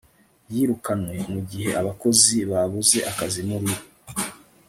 yirukanwe 0.53 1.15
mu 1.31 1.39
gihe 1.49 1.69
abakozi 1.81 2.35
babuze 2.51 2.97
akazi 3.11 3.41
muri 3.49 3.71